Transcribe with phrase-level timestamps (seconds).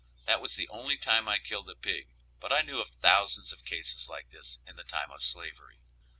[0.25, 2.07] That was the only time I killed a pig,
[2.39, 5.77] but I knew of thousands of cases like this in the time of slavery.